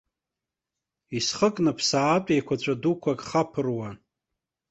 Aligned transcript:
Исхыкны 1.17 1.71
ԥсаатә 1.77 2.29
еиқәаҵәа 2.33 2.73
дуқәак 2.81 3.19
хаԥыруан. 3.27 3.95